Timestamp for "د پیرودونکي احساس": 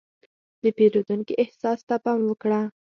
0.61-1.79